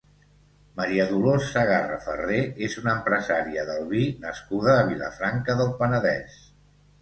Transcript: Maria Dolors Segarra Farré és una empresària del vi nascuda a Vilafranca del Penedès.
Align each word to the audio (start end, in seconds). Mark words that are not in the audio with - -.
Maria 0.79 1.03
Dolors 1.09 1.49
Segarra 1.57 1.99
Farré 2.05 2.39
és 2.69 2.77
una 2.83 2.93
empresària 3.01 3.67
del 3.69 3.85
vi 3.93 4.01
nascuda 4.25 4.75
a 4.79 4.89
Vilafranca 4.89 5.59
del 5.61 5.71
Penedès. 5.85 6.43